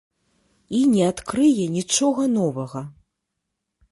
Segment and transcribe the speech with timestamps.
[0.77, 2.81] І не адкрые нічога новага.